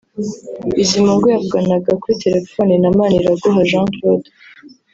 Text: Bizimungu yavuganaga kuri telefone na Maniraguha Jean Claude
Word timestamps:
Bizimungu 0.75 1.25
yavuganaga 1.33 1.91
kuri 2.01 2.15
telefone 2.23 2.73
na 2.81 2.89
Maniraguha 2.97 3.67
Jean 3.69 3.87
Claude 3.95 4.29